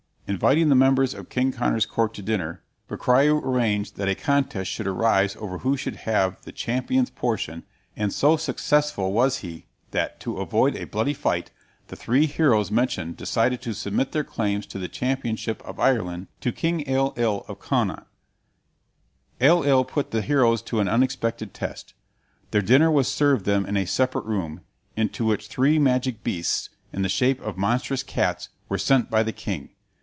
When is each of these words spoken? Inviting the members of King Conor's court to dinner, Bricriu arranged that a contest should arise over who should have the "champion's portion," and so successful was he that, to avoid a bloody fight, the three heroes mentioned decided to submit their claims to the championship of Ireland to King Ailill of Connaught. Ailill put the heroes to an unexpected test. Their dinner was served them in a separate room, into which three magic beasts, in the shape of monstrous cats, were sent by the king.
Inviting 0.27 0.69
the 0.69 0.75
members 0.75 1.13
of 1.13 1.27
King 1.27 1.51
Conor's 1.51 1.85
court 1.85 2.13
to 2.13 2.21
dinner, 2.21 2.63
Bricriu 2.87 3.43
arranged 3.43 3.97
that 3.97 4.07
a 4.07 4.15
contest 4.15 4.71
should 4.71 4.87
arise 4.87 5.35
over 5.35 5.57
who 5.57 5.75
should 5.75 5.97
have 6.07 6.41
the 6.43 6.53
"champion's 6.53 7.09
portion," 7.09 7.63
and 7.97 8.13
so 8.13 8.37
successful 8.37 9.11
was 9.11 9.39
he 9.39 9.65
that, 9.91 10.21
to 10.21 10.37
avoid 10.37 10.77
a 10.77 10.85
bloody 10.85 11.13
fight, 11.13 11.51
the 11.89 11.97
three 11.97 12.27
heroes 12.27 12.71
mentioned 12.71 13.17
decided 13.17 13.61
to 13.61 13.73
submit 13.73 14.13
their 14.13 14.23
claims 14.23 14.65
to 14.67 14.79
the 14.79 14.87
championship 14.87 15.61
of 15.65 15.81
Ireland 15.81 16.27
to 16.39 16.53
King 16.53 16.85
Ailill 16.85 17.43
of 17.49 17.59
Connaught. 17.59 18.07
Ailill 19.41 19.85
put 19.85 20.11
the 20.11 20.21
heroes 20.21 20.61
to 20.61 20.79
an 20.79 20.87
unexpected 20.87 21.53
test. 21.53 21.93
Their 22.51 22.61
dinner 22.61 22.89
was 22.89 23.09
served 23.09 23.43
them 23.43 23.65
in 23.65 23.75
a 23.75 23.83
separate 23.83 24.23
room, 24.23 24.61
into 24.95 25.25
which 25.25 25.47
three 25.47 25.77
magic 25.77 26.23
beasts, 26.23 26.69
in 26.93 27.01
the 27.01 27.09
shape 27.09 27.41
of 27.41 27.57
monstrous 27.57 28.01
cats, 28.01 28.47
were 28.69 28.77
sent 28.77 29.09
by 29.11 29.23
the 29.23 29.33
king. 29.33 29.71